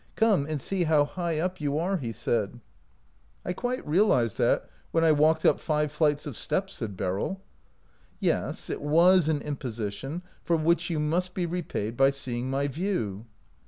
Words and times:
Come 0.15 0.47
and 0.47 0.59
see 0.59 0.85
how 0.85 1.05
high 1.05 1.37
up 1.39 1.61
you 1.61 1.77
are," 1.77 1.97
he 1.97 2.11
said. 2.11 2.59
109 3.43 3.45
OUT 3.45 3.49
OF 3.51 3.55
BOHEMIA" 3.55 3.55
I 3.57 3.61
quite 3.61 3.87
realized 3.87 4.37
that 4.39 4.69
when 4.89 5.03
I 5.03 5.11
walked 5.11 5.45
up 5.45 5.59
five 5.59 5.91
flights 5.91 6.25
of 6.25 6.35
steps," 6.35 6.73
said 6.77 6.97
Beryl." 6.97 7.39
Yes, 8.19 8.71
it 8.71 8.81
was 8.81 9.29
an 9.29 9.41
imposition, 9.43 10.23
for 10.43 10.57
which 10.57 10.89
you 10.89 10.99
must 10.99 11.35
be 11.35 11.45
repaid 11.45 11.95
by 11.97 12.09
seeing 12.09 12.49
my 12.49 12.67
view." 12.67 13.25